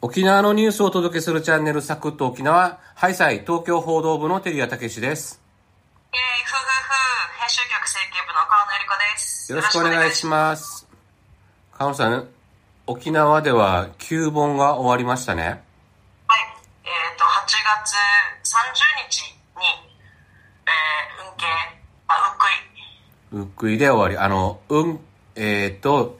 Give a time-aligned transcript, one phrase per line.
[0.00, 5.42] 沖縄のニュースをお届けするチャンネルサクッと沖縄、ハイサイ東京報道部の照屋武史です。
[6.12, 9.50] イェふふふ、編集局整形部の川野ゆり子です。
[9.50, 10.86] よろしくお願いします。
[11.72, 12.28] 川野さん、
[12.86, 15.42] 沖縄では旧盆が終わりましたね。
[15.42, 15.58] はい。
[16.84, 17.48] えっ、と、8
[17.82, 17.96] 月
[18.54, 19.22] 30日
[19.58, 19.64] に、
[20.64, 21.46] えー、運慶、
[22.06, 22.14] あ、
[23.32, 23.40] うっくい。
[23.40, 24.16] うっくいで終わり。
[24.16, 25.00] あの、うん、
[25.34, 26.18] えっ、と、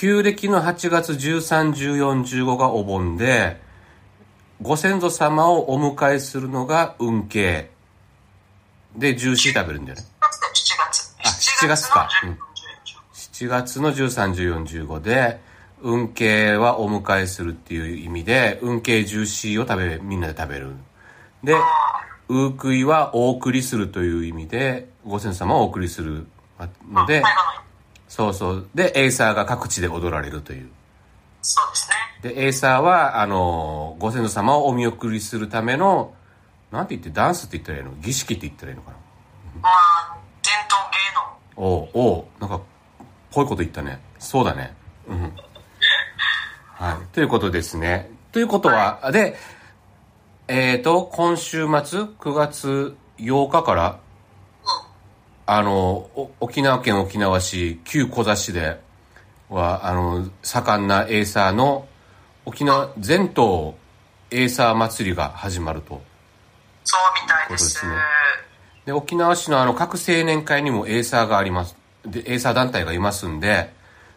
[0.00, 3.60] 旧暦の8月13、14、15がお盆で、
[4.62, 7.70] ご先祖様をお迎えするのが運慶。
[8.96, 10.04] で、ジューシー食べるんだよね。
[10.22, 11.16] 7月で7月。
[11.18, 11.28] あ
[11.66, 12.38] 7月かの10うん
[13.12, 15.38] 7月の13、14、15で、
[15.82, 20.76] 運慶はお迎えするっていう意味で、運慶ジューシーを食べ、みんなで食べる。
[21.44, 21.52] で、
[22.30, 26.26] うーくいはお送りするという意味で、ご先祖様をお送りする
[26.90, 27.22] ので、
[28.20, 28.68] そうそう。
[28.74, 30.68] で、エイサーが各地で踊られるという。
[31.40, 31.88] そうです
[32.22, 32.34] ね。
[32.34, 36.12] で、エイサーは、あの、ご先祖様をお見送りするための、
[36.70, 37.92] なんて言って、ダンスって言ったらいいの？
[38.02, 38.96] 儀式って言ったらいいのかな？
[39.62, 40.82] まあ、伝統
[41.56, 41.68] 芸能。
[41.70, 42.60] おうおうなんか、
[43.30, 44.00] ぽいこと言ったね。
[44.18, 44.74] そうだね。
[45.08, 45.32] うん。
[46.76, 47.06] はい。
[47.14, 48.10] ということですね。
[48.32, 49.38] ということは、で、
[50.46, 53.98] えっ、と、今週末、9月8日から、
[55.52, 58.78] あの、お沖縄県沖縄市、旧小座市で
[59.48, 61.88] は、あの、盛んなエーサーの
[62.44, 63.74] 沖縄全島
[64.30, 66.00] エーサー祭りが始まると。
[66.84, 67.74] そうみたいです。
[67.74, 67.96] ですね
[68.86, 71.76] で、沖縄市のあの各青年会にもエーサーがあります。
[72.06, 73.72] で、エーサー団体がいますんで、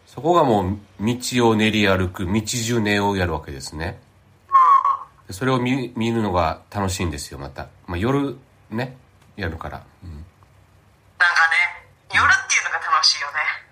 [0.06, 3.98] そこがもう道を練り歩く、道中ネをやるわけですね。
[5.26, 7.66] でそれを見見るのが楽しいんですよ、また。
[7.88, 8.36] まあ夜
[8.70, 8.96] ね、
[9.34, 9.82] やるから。
[10.04, 10.23] うん
[12.14, 13.64] 夜っていうのが楽しいよね。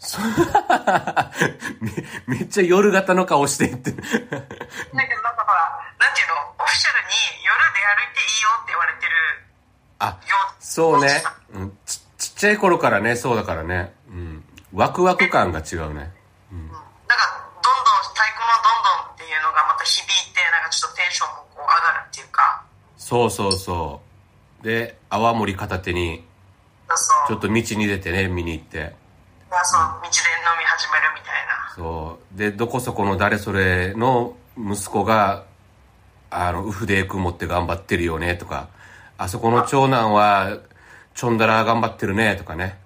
[2.26, 3.92] めめっちゃ夜型の顔してって。
[3.92, 7.10] だけどなんかほら、なんていうの、オフィシャルに
[7.44, 9.12] 夜で歩いていいよって言われてる
[9.98, 11.22] あ、よそうね。
[11.52, 13.94] うん、ちちっちゃい頃からね、そうだからね。
[14.08, 14.44] うん。
[14.72, 15.94] ワクワク感が違うね。
[15.94, 16.12] なんか、
[16.50, 22.62] どんどん、太鼓のどんどんっていうのがまた響いて、なんかちょっとテンションもこう上がるっていうか、
[22.96, 24.00] そうそうそ
[24.62, 24.64] う。
[24.64, 26.29] で、泡盛片手に。
[27.30, 28.92] ちょっと道に出てね、見に行って。
[29.48, 30.10] まあそう、道で飲
[30.58, 31.74] み始めるみたいな。
[31.76, 32.36] そう。
[32.36, 35.44] で、どこそこの誰それの息子が、
[36.28, 38.66] あの、ウフデーク持って頑張ってるよね、とか、
[39.16, 40.58] あそこの長男は、
[41.14, 42.80] ちょんだら頑張ってるね、とかね。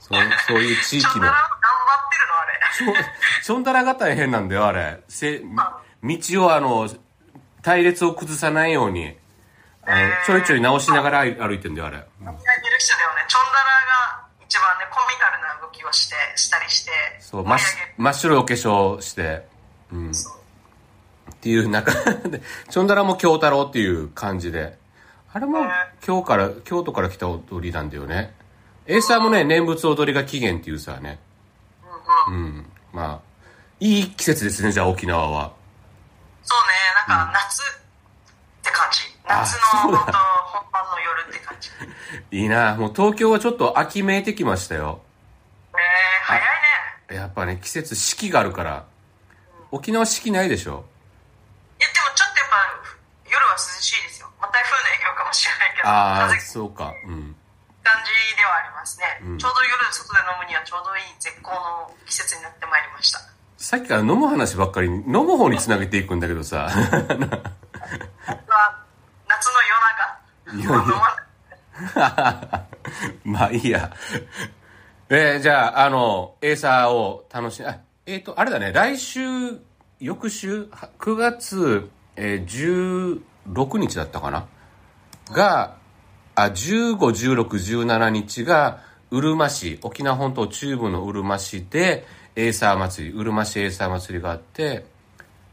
[0.00, 1.30] そうそういう地域のちょっと頑。
[1.30, 3.04] 張ってるのあれ。
[3.44, 5.00] ちょんだらが大変なんだよ、あれ。
[5.08, 5.42] せ、
[6.02, 6.90] 道をあの、
[7.62, 9.16] 隊列を崩さないように、
[9.86, 11.98] あの、ちょいちょい直しながら歩いてんだよ、あれ。
[11.98, 12.36] うん
[12.66, 13.24] いる人だよね。
[13.28, 13.75] チョンダラが
[14.56, 16.90] 一番ね、コミカルな動きをして、したりして、
[17.20, 17.56] そう、真
[18.10, 19.46] っ白いお化粧して、
[19.92, 20.10] うん。
[20.10, 20.14] っ
[21.40, 21.92] ていう中
[22.26, 22.40] で、
[22.70, 24.78] ちょんだらも京太郎っていう感じで、
[25.34, 25.58] あれも
[26.06, 28.34] 今日から、京都から来た踊りなんだよね。
[28.86, 31.18] エーサーもね、念仏踊りが起源っていうさね。
[32.28, 32.70] うん。
[32.94, 33.20] まあ、
[33.78, 35.52] いい季節ですね、じゃあ沖縄は。
[36.44, 36.58] そう
[37.08, 37.64] ね、なんか夏っ
[38.62, 39.00] て感じ。
[39.02, 41.70] あ夏の本当本番の夜って感じ。
[42.32, 45.00] えいいなもう東京はちょっと秋めいてきましたよ。
[45.72, 45.76] ー、
[46.22, 46.42] 早い
[47.10, 47.16] ね。
[47.16, 48.84] やっぱね、季節四季があるから。
[49.70, 50.84] 沖縄四季ないでしょ
[51.78, 52.56] いや、でもちょっとやっぱ
[53.28, 54.28] 夜は涼しいですよ。
[54.40, 56.94] まあ、台風の影響かもしれないけど、ああ風、そうか。
[57.06, 57.36] うん。
[57.82, 63.20] 感じではありますね、うんちょうど夜外で飲むにはちょうどいい絶好の季節になってまいりました。
[63.58, 66.70] さっきから飲む話ばっかり、飲む方につなげていくんだけどさ。
[69.52, 70.76] の夜長。
[70.76, 70.94] いやいや
[73.24, 73.92] 飲まあいいや。
[75.08, 79.20] えーじゃあ、あの、エーサーを楽し、あ、えっ、と、あれだね、来週、
[80.00, 80.62] 翌週、
[80.98, 83.20] 9月、えー
[83.54, 84.46] 16日だったかな？
[85.32, 85.76] が、
[86.34, 88.80] あ、15、16、17日が、
[89.10, 92.04] うるま市、沖縄本島中部のうるま市で、
[92.34, 94.86] エーサー祭り、うるま市エーサー祭りがあって、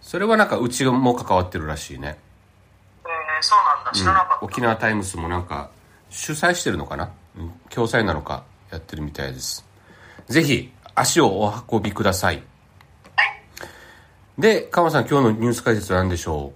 [0.02, 2.17] それはなんかうちも関わってるらしいね。
[3.93, 4.45] 知らなかった。
[4.45, 5.69] 沖縄タイムスもなんか
[6.09, 9.66] 主催してるのかな、うん、共催なのかやってるみたいです。
[10.28, 12.35] ぜひ足をお運びください。
[12.35, 12.41] はい。
[14.37, 16.53] で川野さん今日のニュース解説は何でしょ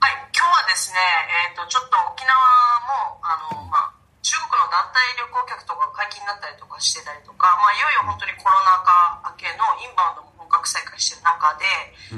[0.00, 0.98] はい、今日はですね、
[1.48, 2.34] えっ、と、ちょっと沖縄
[3.14, 11.64] も、あの、まあ、中国の団体旅行客とかが解禁になったりとかしてたりとか、まあ、いよいよ本当にコロナ禍明けのインバウンドも本格再開してる中で、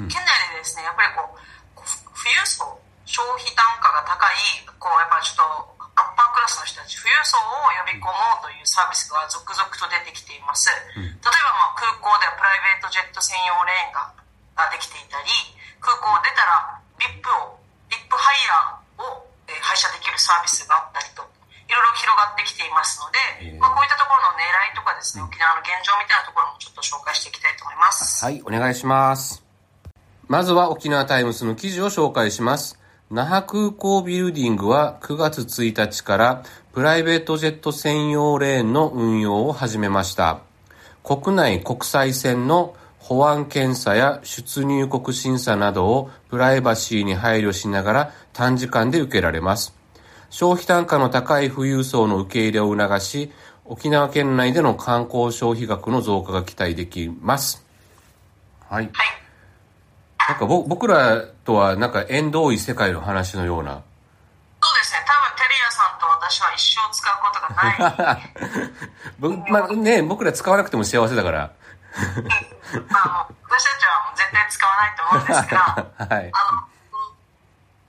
[0.09, 1.37] 県内でですね、やっぱりこう、
[1.77, 2.65] 富裕層、
[3.05, 10.67] 消費単価が高いこうやっぱちょっとアッパークラスの人たち富裕層を呼び込もうというサービスが続々と出てきています、
[10.97, 14.11] 例えばまあ空港ではプライベートジェット専用レーンが
[14.73, 15.31] できていたり
[15.79, 17.55] 空港を出たらリップを
[17.87, 28.23] リップハイヤーを配車できるサービスがあったりといろいろ広がってきていますので、まあ、こういったところの狙いとかですね、沖縄の現状みたいなところもちょっと紹介していきたいと思います。
[28.23, 29.43] はいお願いします。
[30.27, 32.79] まずは沖縄タイムスの記事を紹介します。
[33.11, 36.43] 那覇空港ビルディングは9月1日から
[36.73, 40.39] プライベートジェット専用レーンの運用を始めました。
[41.03, 49.75] 国内国際線の保安検査や出入国審査などをプライバシーに配慮しながら短時間で受けられます。
[50.31, 53.31] 消費単価の高い富裕層の受け入れを促し、
[53.65, 57.63] 沖縄県内での観光消費額の増加が期待できます。
[58.67, 58.89] はい。
[58.91, 59.24] はい。
[60.27, 63.83] なんかぼ僕らとはなんか縁遠い世界の話のような。
[64.61, 68.33] そうですね、多分テリアさんと私は一生使うことがない。
[69.21, 71.51] ぼまあね、僕ら使わなくても幸せだから。
[71.95, 76.31] あの私たちはもう絶対使わないと思うんですが、 はい。
[76.33, 76.65] あの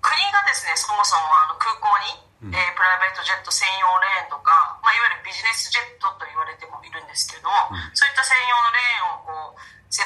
[0.04, 7.56] 国がですねそもそもあの空港に、えープライベートジェット専用レーンとか、まあ、いわゆるビジネスジェットと言われてもいるんですけれども、
[7.96, 10.02] そういった専用のレーンをこうせ整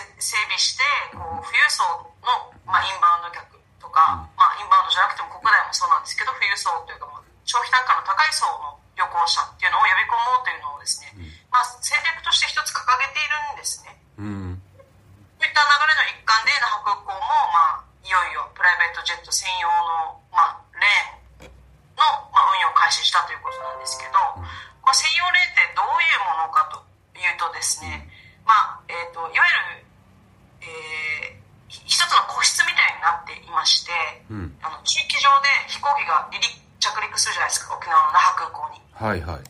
[0.46, 0.84] 備して
[1.16, 1.84] こう富裕層
[2.22, 11.10] の、まあ、インバウンド客とか、まあ、インバウンドじゃなくても国内もそうなんですけど富裕層というか、まあ消費単価の高い層の旅行者っていうのを呼び込もうというのをですね、
[11.50, 13.90] まあ、戦略として一つ掲げているんですね。
[14.22, 14.62] うん。
[15.34, 21.50] そういった流れの一環で那覇空港も、まあ、いよいよプライベートジェット専用の、まあ、レーン
[21.98, 24.14] の、まあ、運用を開始したということなんですけど、
[24.86, 26.78] まあ、専用レーンってどういうものかと
[27.18, 28.06] いうとですね、
[28.46, 29.46] まあえー、といわ
[30.58, 31.40] ゆる、えー
[31.70, 33.94] ひ一つの個室みたいになっていまして、
[34.28, 34.50] うん。
[34.60, 36.50] あの地域上で飛行機が離陸
[36.82, 38.82] 着陸するじゃないですか沖縄の那覇空港に。
[38.90, 39.46] はいはい。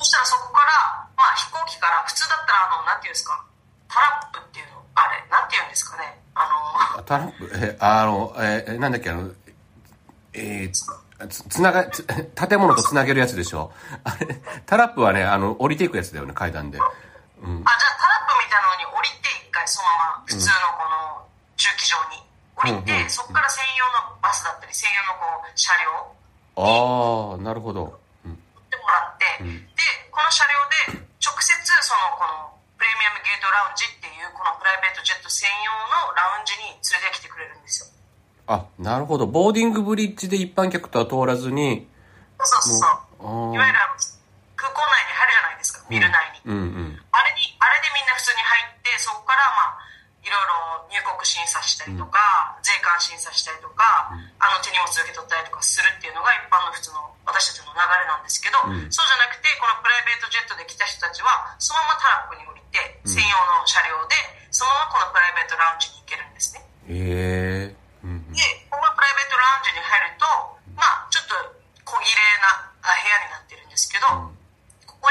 [0.00, 3.44] そしたらそこから、まあ、飛行機から普通だったらあのなんていうんですか
[3.88, 6.48] タラップっていうのあれなんていうんですかねあ
[6.96, 9.30] のあタラップ、え、あの、え、えなんだっけ、あの、
[10.32, 10.86] えーつ、
[11.28, 12.02] つつなが、つ
[12.34, 13.72] 建物とつなげるやつでしょ。
[14.02, 16.78] あれ、タラップはね、あの、降りていくやつだよね、階段で。
[16.78, 16.94] あじゃあ
[17.44, 19.02] タラップみたいなのに降
[19.66, 21.26] そのまま普通のこの
[21.56, 22.20] 駐機場に
[22.56, 26.14] 降りて、うんうんそこから専用のバスだったり専用のこう車両
[26.56, 27.98] ああ、なるほど。
[28.24, 28.30] うん。
[28.30, 30.44] 乗ってもらって、うんでこの車
[30.88, 31.50] 両で直接
[31.82, 37.90] そのこのプレミアムゲートラウンジっていうこのプライベートジェット専用のラウンジに連れてきてくれるんですよ
[38.46, 39.26] あ、なるほど。
[39.26, 41.88] ボーディングブリッジで一般客とは通らずに、
[42.38, 42.86] そうそうそ
[43.24, 43.96] ういわゆるあの
[44.54, 45.63] 空港内に入るじゃないですか
[45.94, 46.98] ビル内に、うんうん。
[47.14, 49.84] あれに、あれでみんな普通に入って、そこからまあ、
[50.24, 50.42] いろい
[50.90, 52.18] ろ入国審査したりとか、
[52.64, 54.10] 税関審査したりとか、
[54.40, 58.88] あの手荷物受け取ったりとかするっていうのが一般の普通の私たちの流れなんですけど、ん。
[58.88, 64.16] そうじゃなくて、このプライベートジェットで来た人たちは、そのままタラップに降りて、専用の車両で、
[64.48, 66.64] そのままこのプライベートラウンジに行けるんですね。
[66.88, 68.32] ええうんうん。
[68.32, 68.40] で、
[68.72, 70.24] このプライベートラウンジに入ると、
[70.72, 71.36] まあ、ちょっと
[71.84, 74.33] 小綺麗なあ部屋になってるんですけど、ここ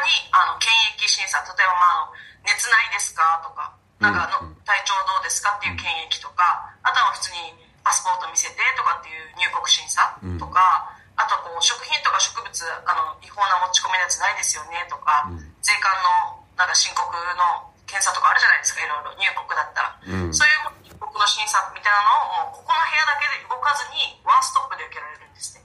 [0.04, 0.70] にあの検
[1.00, 2.14] 疫審査、例えば、まあ、
[2.46, 3.42] 熱ないですか？
[3.44, 5.52] とか、なんかあのうんうん体調どうですか？
[5.56, 7.52] っていう検疫とか、あとは普通に
[7.84, 10.00] パスポート見せてとかっていう入国審査
[10.40, 10.88] とか、
[11.20, 12.48] あとこう食品とか植物
[12.88, 15.28] あの違法な持ち込みのやつないですよねとか、
[15.60, 19.92] 税関のなんか申告の検査とかあるじゃないですか、いろいろ入国だったら。
[20.08, 25.62] うんそういう入国の審査みたいなのをもうここの部屋だけで動かずにワンストップで受けられるんですね。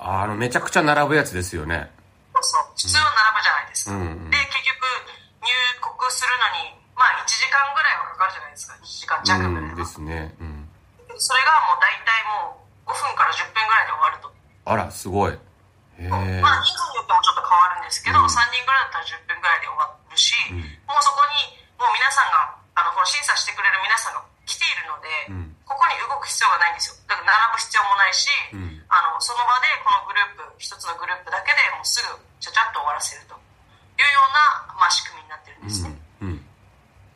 [0.00, 1.92] あの、めちゃくちゃ並ぶやつですよね。
[2.32, 4.30] そうそう普通は並ぶじゃないですか、うんうん。
[4.30, 4.84] で結局
[5.40, 5.48] 入
[5.80, 8.76] 国するのにまあ1時間ぐらいはかかるじゃないですか。
[8.76, 10.36] 1時間弱ぐらいは、うんですね。
[10.36, 10.68] うん。
[11.16, 14.28] それがもう大体もう5分から10分ぐらいで終わると、
[14.68, 15.32] あら、すごい。
[15.32, 16.08] へえ。
[16.44, 18.28] まあ人数によってもちょっと変わるんですけど、うん。
[18.28, 20.60] 3人ぐらいだったら10分ぐらいで終わるし、ん。
[20.84, 25.56] もうそこにもう皆さんがあのこの審査してくれる皆さんが来ているので、うん。
[25.64, 27.00] ここに動く必要がないんですよ。
[27.08, 28.84] だから並ぶ必要もないし、うん。
[28.92, 32.12] あのその場でこのグループ一つのグループだけでもうすぐ
[32.44, 33.40] ちゃちゃっと終わらせると
[34.00, 35.92] いうような、まあ、仕組みになってるんですね、
[36.24, 36.40] うん。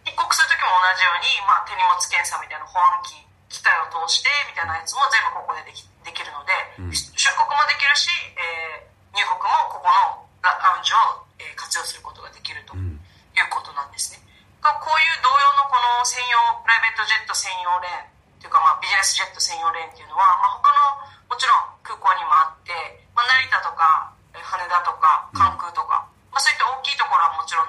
[0.05, 3.17] 帰国する時も同じように、まあ、手荷物検査みたいな保安機
[3.49, 12.99] 機械を通してみたいなやつも全部ここでできできるので、うん出国もできるし、えー入国もここのララウンジを、えー活用することができるとうん。
[13.35, 14.21] いうことなんですね。
[14.63, 22.73] こういう同様のこの専用プライベートジェット専用レーンというか、まあ、ビジネスジェット専用レーンっていうのは、まあ、他のもちろん空港にもあって、
[23.15, 27.63] まあ、成田とかえー羽田とか関空とか、まあ、そういった大きいところはもちろ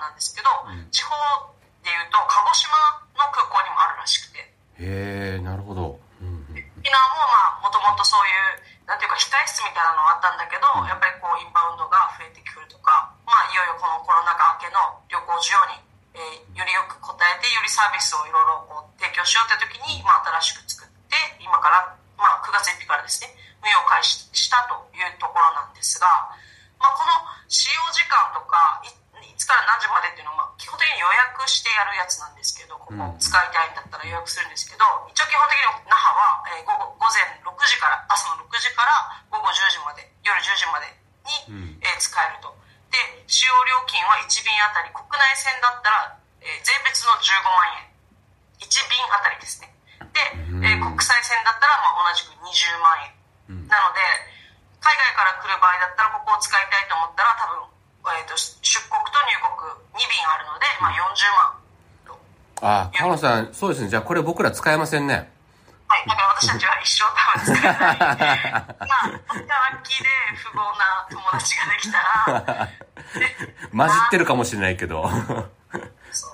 [0.72, 0.90] んなん。
[0.92, 1.12] 地方
[1.84, 2.74] でいうと鹿児島
[3.18, 4.40] の空港にもあるらしくて。
[4.82, 6.00] へえ、なるほど。
[6.22, 15.82] うんうん沖縄もまあもともとそういうなんていうか控え室みたいなのはあったんだけど、やっぱりこうインバウンドが増えてくるとか、まあ、いよいよこのコロナ禍明けの旅行需要に、
[16.14, 26.08] えーよりよく応えてよりサービスをいろいろこう提供しようという時に、まあ、新しく作って今から、まあ、9月1日からですね運用開始したというところなんですが、
[26.80, 27.12] まあ、この
[27.52, 30.96] 使用時間とかいいつから何時までっていうのは、まあ、基本的に
[32.86, 40.86] ここ使いたいんだったら予約するんですけど、一応基本的に那覇は、えー午後午前6時から朝の6時から午後10時まで夜10時まで
[41.50, 42.54] に、えー使えると
[42.94, 47.90] で使用料金は1便あたり国内線だったら、えー税別の15万円
[48.62, 49.74] 1便あたりですね
[50.14, 50.22] で、
[50.70, 53.02] えー国際線だったらまあ同じく20万
[53.50, 54.00] 円、なので
[54.78, 61.58] 海外から来る場合だったらここを使いたいと思ったら多分、えー、と出国と入国2便あるので、まあ、40万
[62.06, 62.14] と
[62.68, 63.90] あ、河野さん、そうですね。
[63.90, 65.30] じゃあこれ僕ら使えませんね。
[65.88, 67.78] はい、だから私たちは一生多分使えない。
[67.78, 69.20] まあ、ラ
[69.78, 70.10] ッキーで
[70.52, 72.00] 不合な友達ができた
[72.32, 72.70] ら、
[73.72, 75.08] 混じってるかもしれないけど。
[76.12, 76.32] そう。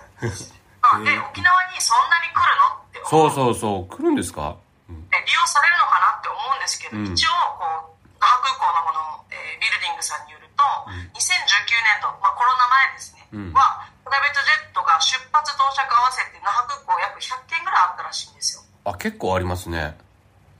[0.82, 3.32] まあ、で、沖縄にそんなに来るのって思う。
[3.32, 3.98] そうそうそう。
[3.98, 4.56] 来るんですか？
[4.88, 13.54] で利用されるのかなって思うんですけど、うん一応こう那覇空港のこの、えービルディングさんによると、2019年度、まあ、コロナ前ですね、うん。
[13.54, 18.62] はプライベートジェットが出発到着合わせて那覇空港約100件ぐらいあったらしいんですよ。
[18.86, 19.98] あ、結構ありますね。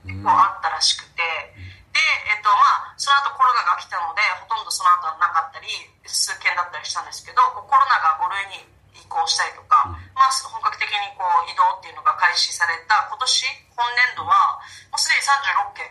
[0.02, 2.00] 結構あったらしくて、で、
[2.34, 5.68] えっとまあ、その後コロナが来たのでほとんどその後はなかったり
[6.08, 8.64] 数件だったりしたんですけどコロナが5類に
[8.96, 13.28] 移行したりとか、まあ、本格的にこう移動っていうのが開始された今年
[13.76, 15.84] 今年度はもうすでに36件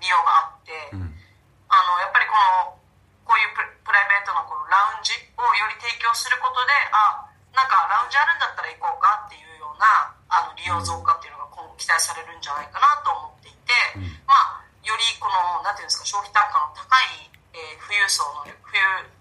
[0.00, 1.14] 利用があって、ん。
[1.74, 2.73] あのやっぱりこの
[3.34, 13.74] こういうププライベートのこのラウンジをより提供することであなんかラウンジあるんだったら行こうかっていうようなあの利用増加っていうのが今後期待されるんじゃないかなと思っていて、
[14.22, 17.26] まあよりこのなんていうんですか消費単価の高い、
[17.58, 18.54] えー富裕層の冬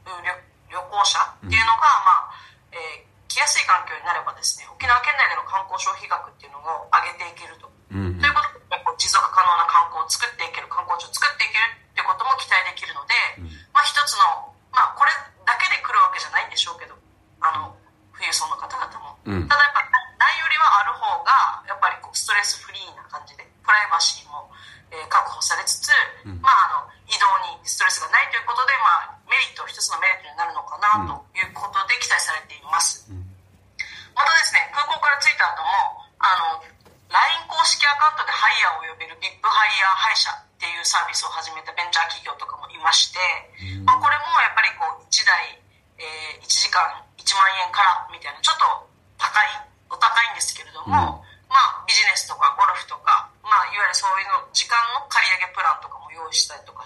[0.05, 0.29] 旅
[0.69, 1.17] 旅行者
[1.49, 2.37] っていうのが、まあ
[2.69, 7.65] えー来やすい環境になればですね沖縄県内での観光消費額っていうのを上げていけると。
[7.89, 8.21] うん。
[8.21, 8.62] ということで
[8.93, 13.17] こう持続可能な観光を作っていける観光地を作っていけるってことも期待できるので、
[13.73, 14.32] まあ一つの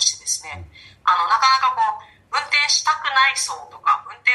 [0.08, 0.64] してですね
[1.04, 4.32] あのなかなかこう運転したくない層とか運転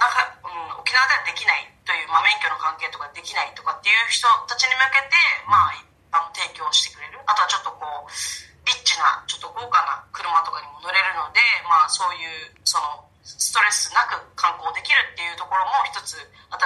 [0.00, 5.14] なんか、うん、沖縄ではできないという、まあ、免許の関係とかできないとかっていう人たちに向けて、
[5.46, 5.76] まあ、
[6.16, 8.10] あの提供してくれるあとはちょっとこう
[8.64, 16.18] リッチなちょっと豪華な車とかにも乗れるので、まあ、そういうそのストレスなく観光できるっていうところも一つ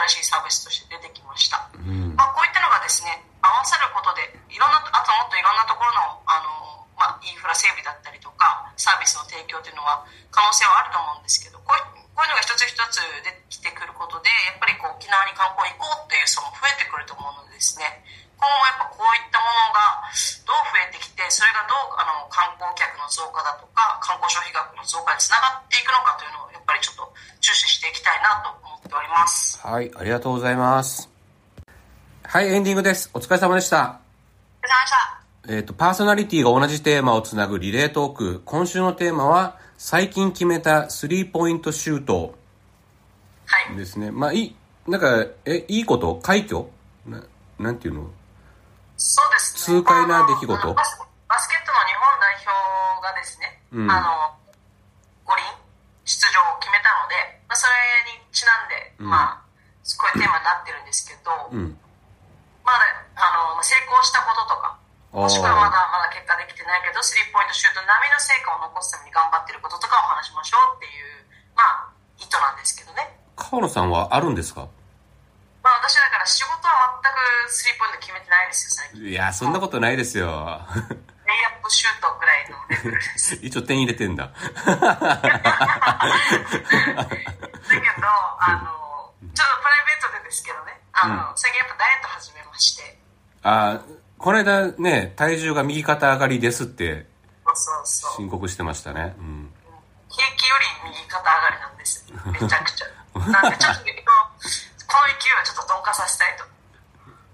[0.08, 2.16] 新しいサービスとして出てきました、うん。
[2.16, 3.12] まあ、こういったのがですね
[3.44, 10.00] 合わさることでいろんなあともっといろんなところのあの、まあ、インフラ整備だったりとかサービスの提供というのは
[10.32, 17.84] 可能性はあると思うんですけどこういこういうのが一つ一つ出てきてくることでやっぱりこう沖縄に観光行こうっていう層も増えてくると思うのでですね
[18.40, 20.08] 今後もやっぱこういったものが
[20.48, 27.04] どう増えてきてそれがどうあの観光客の増加だとか観光消費額の増加につながっていくのかというのをやっぱりちょっと
[27.44, 29.60] 注視していきたいなと思っております。
[29.60, 31.08] はい、ありがとうございます。
[32.24, 33.12] はい、エンディングです。
[33.12, 34.00] お疲れ様でした。
[34.60, 35.25] お疲れ様でした。
[35.48, 38.42] えっ、と、パーソナリティが同じテーマをつなぐリレートーク。
[38.44, 42.34] 今週のテーマは、最近決めたスリーポイントシュート
[43.46, 43.76] はい。
[43.76, 44.10] ですね。
[44.10, 44.56] まあ、いい、
[44.88, 46.16] なんか、え、いいこと？
[46.16, 46.66] 快挙？
[47.06, 47.22] な、
[47.60, 48.10] なんていうの？
[48.96, 49.78] そうですね。
[49.78, 50.50] 痛快な出来事？
[50.50, 52.50] バスケットの日本代表
[53.06, 54.34] がですね、うんあの、
[55.24, 55.44] 五輪
[56.04, 57.14] 出場を決めたので、
[57.46, 59.46] まあ、それにちなんで、うんまあ、
[59.94, 61.78] こういうテーマになってるんですけど、うん。
[62.66, 62.82] まだ、
[63.14, 71.24] あの、成功したこととか、あーもしくはまだまだ結果できてないけど、スリーポイントシュート並みの成果を残すために頑張ってることとかを話しましょうっていう、
[71.56, 71.88] まあ、
[72.20, 73.16] 意図なんですけどね。
[73.36, 74.68] 川野さんはあるんですか？
[75.64, 79.08] まあ、私だから仕事は全くスリーポイント決めてないですよ、最近。
[79.08, 80.26] いや、そんなことないですよ。
[80.28, 83.34] レイアップシュートぐらいのレベルです。
[83.42, 84.26] 一応点入れてんだ。
[84.28, 84.76] だけど、
[88.38, 88.68] あの、
[89.34, 92.98] ちょっとプライベートでですけどね、あの、最近やっぱダイエット始めまして、
[93.42, 93.80] あ、
[94.26, 97.06] この間ね、体重が右肩上がりですって。
[98.16, 99.14] 申告してましたね。
[99.20, 99.48] うん。
[100.10, 102.18] 平気より右肩上がりなんですよ。
[102.34, 102.86] めちゃくちゃ。
[103.20, 103.94] なんでちょっと、この
[105.22, 106.44] 勢いはちょっと鈍化させたいと。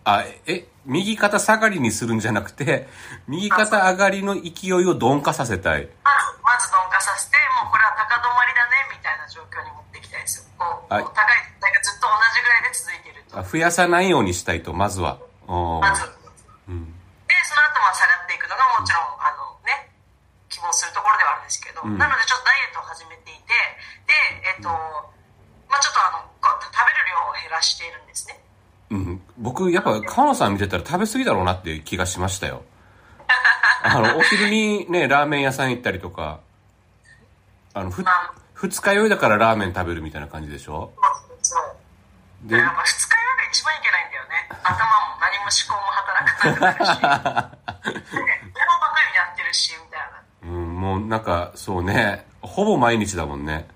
[0.05, 2.91] あ、え、右肩下がりにするんじゃなくて、
[3.27, 5.89] 右肩上がりの勢いを鈍化させたい。
[6.05, 10.45] まず、まず鈍化させて、もうこれは高止まりだね、みたいな状況に持っていきたいですよ。
[10.59, 11.07] こう、高い
[11.83, 13.43] ずっと同じぐらいで続いていると。
[13.43, 15.17] 増やさないようにしたいと、まずは。
[15.49, 16.21] まず。
[16.69, 16.87] うん。
[17.27, 19.91] で、その後まあ下がっていくのがもちろん、あのね、
[20.73, 23.53] 希望するところではあるんですけど、うんなのでちょっとダイエットを始めていて、
[24.09, 24.13] で、
[24.57, 24.69] えっと、
[25.69, 28.41] まあちょっとあの、食べる量を減らしているんですね。
[28.91, 32.65] うん、僕、やっぱ、川野さん見てたら食べ過ぎだろうなっていう気がしましたよ。
[33.85, 36.41] あの、お昼にね、ラーメン屋さん行ったりとか、
[37.75, 40.93] あの、ふ、あ二日酔いだからラーメン食べるみたいな感じでしょ？
[40.97, 42.49] そうそう。
[42.49, 44.49] で、やっぱ二日酔いが一番いけないんだよね。
[44.63, 50.07] 頭も何も思考も働かなくなるし、 で物ばかりやってるし、みたいな。
[50.43, 53.53] うん、もうなんか、そうね、ほぼ毎日だもんね。
[53.55, 53.69] だけど、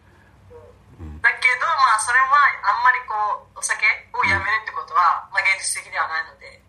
[1.06, 2.26] まあ、それは
[2.66, 6.60] あんまりこう、お酒をやめるってことは、 まあ、現実的ではないので、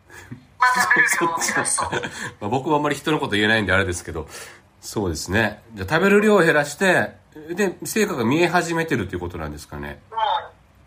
[0.60, 1.92] まあ、食べる量を減らそう。
[1.92, 4.30] もう、まあ僕はあんまり人のこと言えないんであれですけど、
[4.80, 5.64] そうですね。
[5.74, 7.18] じゃあ食べる量を減らして、
[7.56, 10.00] で、成果が見え始めてるっていうことなんですかね。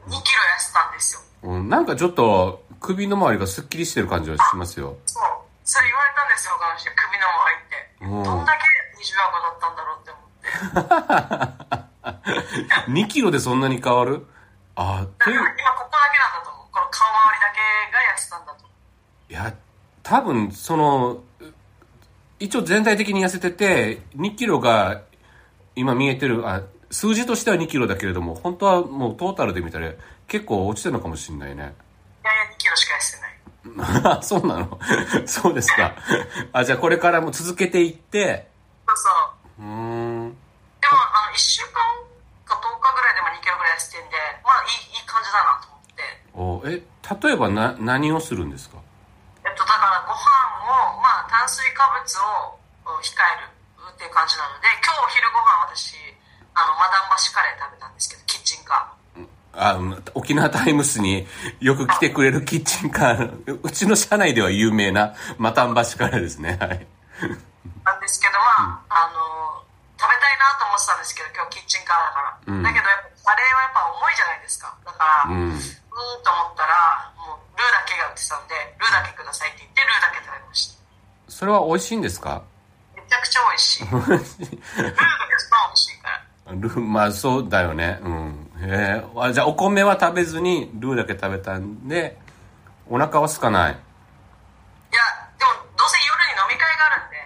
[0.07, 1.21] 2キロ痩せたんですよ。
[1.43, 4.97] うん、なんかちょっと、首の周りがスッキリしてる感じはしますよ。
[5.07, 5.23] そう。
[5.65, 6.91] それ言われたんですよ、他の人。
[6.95, 7.81] 首の周りって。
[8.05, 11.85] うんどんだけ20箱だったんだろうって思っ
[12.87, 12.91] て。
[12.91, 14.27] 2キロでそんなに変わる？
[14.77, 16.67] あだて今ここだけなんだと思う。
[16.73, 17.59] この顔周りだけ
[17.93, 19.33] が痩せたんだと思う。
[19.33, 19.55] いや、
[20.03, 21.23] 多分、その、
[22.39, 25.03] 一応全体的に痩せてて、2キロが
[25.77, 29.93] 今見えてる、あ、数字としては2キロだけれども、本当はもうトータルで見たら
[30.27, 31.55] 結構落ちてるのかもしれないね。
[31.55, 31.73] いやいや、
[32.55, 33.31] 2キロしか痩せてない。
[34.19, 34.79] あそうなの？
[35.27, 35.95] そうですか。
[36.53, 38.50] あ、じゃあこれからも続けていって、
[38.95, 39.63] そうそう。
[39.63, 40.35] うーん。
[40.81, 41.79] でも、あの、1週間
[42.45, 46.03] か10日ぐらいでも2キロぐらい痩せてんで、まあ、いい、いい感じだなと思って。
[46.35, 46.83] おえ、
[47.23, 48.79] 例えばな、何をするんですか？
[49.47, 50.19] えっと、だからご飯
[50.97, 53.49] を、まあ、炭水化物をうん控える
[53.91, 55.97] っていう感じなので、今日お昼ご飯私、
[56.55, 58.93] あの、マダンバシカレー食べたんですけど、キッチンカ
[59.53, 61.27] あ、うん沖縄タイムスに
[61.61, 66.57] よく来てくれるキッチンカー、うちの社内では有名なマタンバシカレーですね。
[66.61, 66.87] はい。
[67.21, 67.39] ー
[67.85, 69.65] なんですけど、まあ、あの、
[69.99, 72.39] 食べたいなと思ってたんですけど、今日キッチンカーだから。
[72.47, 74.75] うんだけど、やっぱカレーはやっぱ重いじゃないですか。
[74.85, 80.81] だから、ううんーんと思ったら、もう、ルーだけが売ってたんで、ルーだけくださいって言って、ルーだけ食べました。
[81.41, 82.43] それは美味しいんですか？
[82.95, 83.85] めちゃくちゃ美味しい。
[83.89, 84.29] ルーが一番
[84.77, 86.09] 美味しいか
[86.45, 86.53] ら。
[86.53, 87.99] ルー、まあそうだよね。
[88.03, 88.51] うん。
[88.61, 89.05] へえ。
[89.17, 92.21] あじゃあお米は食べずにルーだけ食べたんで、
[92.91, 93.73] お腹は空かない。
[93.73, 93.81] いや、
[95.39, 97.17] でも、どうせ夜に飲み会があるんで、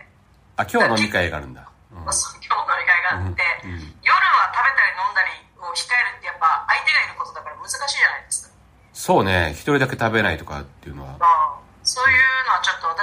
[0.58, 1.60] あ、今日は飲み会があるんだ。
[1.62, 1.66] うん
[2.04, 8.54] 今日飲み会があって、うんうん夜は食べたり飲んだりを控えるってやっぱ相手がいることだから難しいじゃないですか。
[8.92, 9.50] そうね。
[9.50, 11.16] 一人だけ食べないとかっていうのは。
[11.18, 12.20] まあ、そういう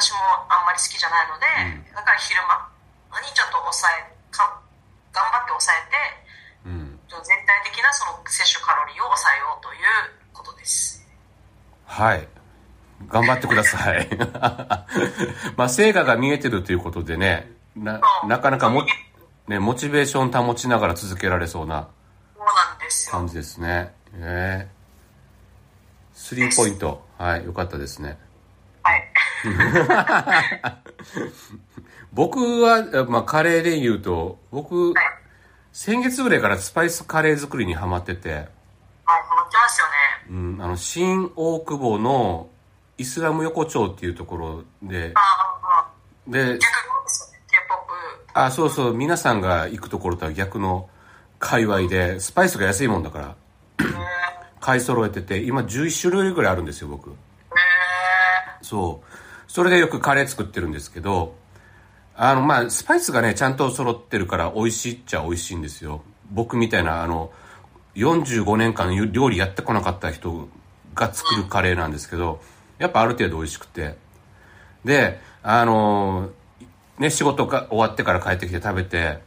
[0.02, 0.18] 私も
[0.50, 2.58] あんまり好きじゃないので、だから昼間
[3.22, 4.50] にちょっと抑え、か
[5.14, 7.00] 頑張って抑えて、うん。
[7.22, 11.06] 全体的なその摂取カロリーを抑えようということです。
[11.86, 12.28] はい。
[13.10, 14.10] 頑張ってください。
[15.56, 18.88] まあ、成果が見えてるということでね、な、なかなかも、
[19.48, 21.90] ね、モチベーション保ちながら続けられそうな。
[23.12, 23.94] 感じですね。
[24.16, 24.82] ええ
[26.14, 27.06] スリーポイント。
[27.18, 28.18] はい、よかったですね。
[28.84, 29.11] はい。
[32.14, 34.94] 僕は、まあ、カレーで言うと、僕、
[35.72, 39.92] 先月ぐらいからスパイスカレー作りにハマってて、はい、ハマってますよね。
[40.30, 42.50] うん、あの、新大久保の
[42.98, 45.20] イスラム横丁っていうところであ、
[45.64, 45.90] あ、
[46.28, 46.60] で、逆で
[47.08, 47.46] すよね。
[47.48, 47.94] K-POP。
[48.34, 50.90] あ、そうそう、皆さんが行くところとは逆の
[51.40, 53.36] 界隈で、スパイスが安いもんだから、
[53.80, 53.84] え
[54.60, 57.16] 買い揃えてて、今11種類ぐらいあるんですよ、僕。
[58.62, 59.11] そう。
[59.52, 61.36] それでよくカレー作ってるんですけど、
[62.16, 66.04] あの、まあ、スパイスがね、ちゃんと揃ってるから美味しいっちゃ美味しいんですよ。
[66.32, 67.34] 僕みたいな、あの、
[67.96, 70.48] 45年間料理やってこなかった人
[70.96, 72.40] が作るカレーなんですけど、
[72.78, 73.98] やっぱある程度美味しくて。
[74.86, 76.30] で、あの、
[76.98, 79.20] ね、仕事が終わってから帰ってきて食べて、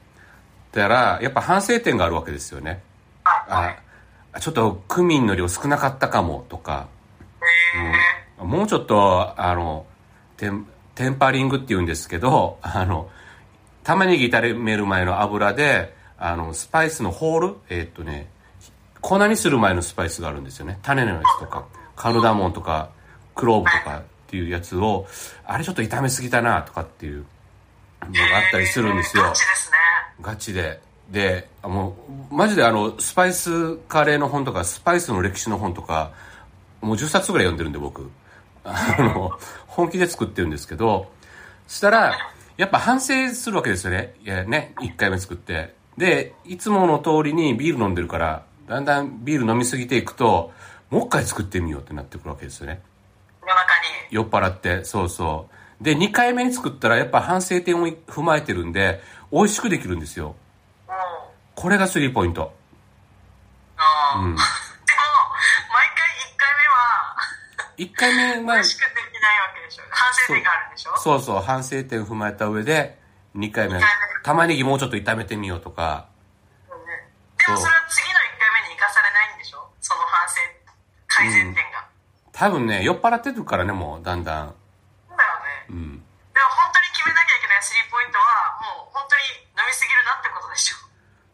[0.73, 2.83] たら、やっぱ反省点があるわけですよね。
[4.33, 6.89] あ、ちょっとクミンの量少なかったかもとか、
[8.41, 9.85] えもうちょっと、あの、
[10.45, 13.09] テン、テンパリングって言うんですけど、あの、
[13.83, 18.29] 玉ねぎ炒める前の油で、あの、スパイスのホール、えーっとね、
[19.01, 20.79] 粉にする前のスパイスがあるんですよね。
[20.83, 21.65] 種のやつとか、
[21.97, 22.91] カルダモンとか、
[23.35, 25.07] クローブとかっていうやつを、
[25.47, 27.25] あれちょっと炒めすぎたなとかっていう
[28.03, 29.33] のがあったりするんですよガ。
[29.33, 29.77] チですね。
[30.21, 30.81] ガチで。
[31.11, 31.97] で、あも
[32.31, 36.13] う、マジであの、スパイスカレーの本とか、スパイスの歴史の本とか、
[36.83, 38.11] もう10冊ぐらい読んでるんで僕。
[38.64, 41.11] あの、本気で作ってるんですけど、
[41.66, 42.14] そしたら、
[42.57, 44.14] やっぱ反省するわけですよね。
[44.24, 45.74] いやね、1回目作って。
[45.98, 50.53] で、いつもの通りにビール飲んでるから、だんだんビール飲みすぎていくと、
[50.90, 52.81] もう一回作ってみようってなってくるわけですよね。
[53.42, 53.62] 夜中
[54.09, 54.14] に。
[54.14, 55.48] 酔っ払って、そうそ
[55.81, 55.85] う。
[55.85, 59.00] で、2回目に作ったらやっぱ反省点を踏まえてるんで、
[59.33, 60.37] 美味しくできるんですよ。
[60.88, 60.94] うん。
[61.55, 62.55] これがスリーポイント。
[64.16, 64.37] うん。
[67.77, 69.83] 1回目は、1回目は美味しくできないわけでしょ。
[69.91, 72.99] 反省点があるんでしょそうそう、反省点を踏まえた上で、
[73.37, 76.07] 2回目二回目、玉ねぎもうちょっと炒めてみようとか、
[76.71, 77.09] うんね
[77.47, 79.67] でもそれは次の1回目に生かされないんでしょ？
[79.81, 80.35] その反省、
[81.09, 81.85] 改善点が。
[82.33, 84.55] 多分ね、酔っ払ってるからね、もう、だんだん。
[85.09, 85.67] そうだよね。
[85.71, 85.99] うん。
[85.99, 89.23] でも本当に決めなきゃいけないスリーポイントは、もう本当に
[89.55, 90.77] 飲みすぎるなってことでしょ。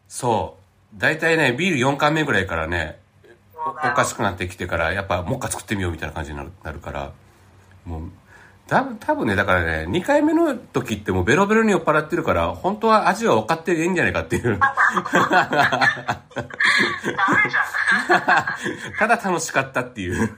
[0.07, 0.99] そう。
[0.99, 3.00] 大体ね、ビール4巻目ぐらいからね、
[3.65, 7.11] おかしくなってきてから、やっぱ、もう一回作ってみようみたいな感じになるなるから、
[7.85, 8.11] もう、
[8.67, 14.57] 多分多分ね、だからね、2回目の時ってもうベロベロに酔っ払ってるから、本当は味は分かっていいんじゃないかっていう。
[18.97, 20.15] ただ楽しかったっていう。
[20.15, 20.35] まあま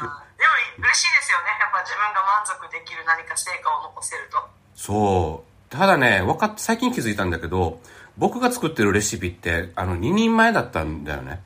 [0.00, 0.24] まあ。
[0.38, 1.52] でも嬉しいですよね。
[1.60, 4.38] やっぱ自分が満足できる何か成果を残せると。
[4.74, 5.52] そう。
[5.70, 7.78] ただね、分かっ最近気づいたんだけど、
[8.16, 11.42] 僕が作ってるレシピって、あの、2人前だったんだよね。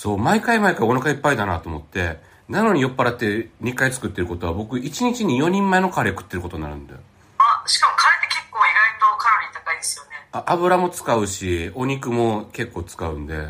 [0.00, 7.00] そう、毎回毎回お腹いっぱいだなと思って、なのに酔っ払って2回作ってることは、僕1日に4人前のカレー食ってることになるんだよ。
[7.36, 10.10] あ、しかもカレーって結構意外とカロリー高いですよね。
[10.32, 13.48] あ油も使うし、お肉も結構使うんで、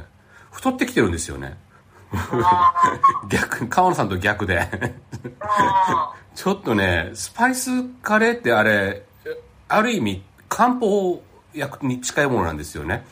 [0.50, 1.56] 太ってきてるんですよね。
[2.12, 2.74] あ
[3.30, 4.68] 逆、川野さんと逆で。
[5.38, 6.12] あ。
[6.34, 9.04] ちょっとね、スパイスカレーってあれ、
[9.68, 11.22] ある意味、漢方
[11.54, 13.06] 薬に近いものなんですよね。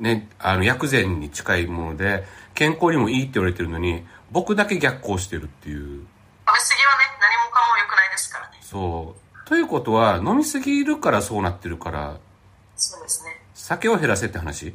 [0.00, 5.78] ね、あの、薬膳に近いもので、健康にもいいって言われてるのに、僕だけ逆行してるっていう。
[5.78, 8.58] 食べ過ぎはね、何もかも良くないですからね。
[8.62, 9.48] そう。
[9.48, 12.16] ということは、飲みすぎるからそうなってるから、
[12.76, 13.40] そうですね。
[13.54, 14.74] 酒を減らせって話？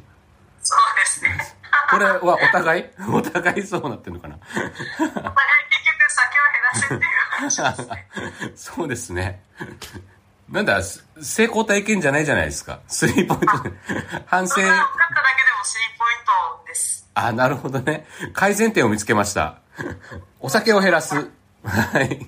[0.62, 1.56] そうですね。
[1.90, 2.84] これはお互い？
[3.10, 4.36] お互いそうなってるのかな？
[4.36, 4.72] お互い
[5.14, 8.52] 結局酒を減らせっていう話ですね。
[8.56, 9.42] そうですね。
[10.48, 12.80] なんだ、す成功体験じゃないじゃないですか。
[12.88, 13.72] スリーポイントで。
[14.26, 14.60] 反省そ。
[14.60, 17.07] れが分かっただけでもスリーポイントです。
[17.26, 18.06] あ、なるほどね。
[18.32, 19.58] 改善点を見つけました。
[20.40, 21.14] お酒を減らす。
[21.64, 22.26] はい。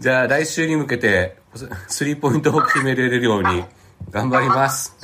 [0.00, 1.38] じゃあ来週に向けて、
[1.88, 3.64] スリーポイントを決めれるように
[4.10, 4.96] 頑張ります。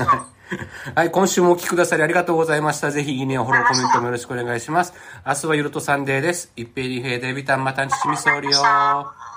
[0.94, 2.90] はい、今週もお聞きくださりありがとうございました。
[2.90, 4.92] ぜひいいねやフォロー、コメントもよろしくお願いします。
[5.24, 6.52] 明日はゆるとサンデーです。
[6.56, 9.29] 一平二平デビタンまたんちちみそうりよ。